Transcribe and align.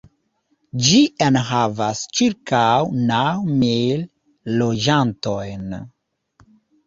Ĝi 0.85 1.01
enhavas 1.25 1.99
ĉirkaŭ 2.19 2.63
naŭ 3.11 3.19
mil 3.59 4.01
loĝantojn. 4.61 5.77